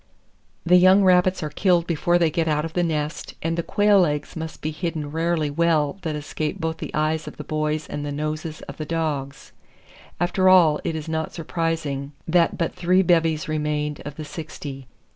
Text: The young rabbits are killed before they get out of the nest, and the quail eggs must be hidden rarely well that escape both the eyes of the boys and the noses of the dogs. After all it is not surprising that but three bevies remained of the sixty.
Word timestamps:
The 0.65 0.77
young 0.77 1.03
rabbits 1.03 1.43
are 1.43 1.51
killed 1.51 1.85
before 1.85 2.17
they 2.17 2.31
get 2.31 2.47
out 2.47 2.65
of 2.65 2.73
the 2.73 2.81
nest, 2.81 3.35
and 3.43 3.55
the 3.55 3.61
quail 3.61 4.03
eggs 4.03 4.35
must 4.35 4.59
be 4.63 4.71
hidden 4.71 5.11
rarely 5.11 5.51
well 5.51 5.99
that 6.01 6.15
escape 6.15 6.59
both 6.59 6.77
the 6.79 6.89
eyes 6.95 7.27
of 7.27 7.37
the 7.37 7.43
boys 7.43 7.85
and 7.85 8.03
the 8.03 8.11
noses 8.11 8.61
of 8.61 8.77
the 8.77 8.85
dogs. 8.85 9.51
After 10.19 10.49
all 10.49 10.79
it 10.83 10.95
is 10.95 11.07
not 11.07 11.33
surprising 11.35 12.13
that 12.27 12.57
but 12.57 12.73
three 12.73 13.03
bevies 13.03 13.47
remained 13.47 14.01
of 14.03 14.15
the 14.15 14.25
sixty. 14.25 14.87